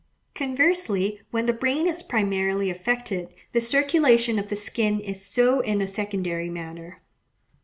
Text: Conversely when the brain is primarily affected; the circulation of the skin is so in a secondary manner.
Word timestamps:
Conversely 0.33 1.21
when 1.29 1.45
the 1.45 1.53
brain 1.53 1.85
is 1.85 2.01
primarily 2.01 2.71
affected; 2.71 3.35
the 3.53 3.61
circulation 3.61 4.39
of 4.39 4.49
the 4.49 4.55
skin 4.55 4.99
is 4.99 5.23
so 5.23 5.59
in 5.59 5.79
a 5.79 5.85
secondary 5.85 6.49
manner. 6.49 7.03